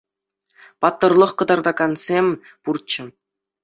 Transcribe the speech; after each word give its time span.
Паттӑрлӑх 0.81 1.31
кӑтартакансем 1.39 2.27
пурччӗ. 2.63 3.03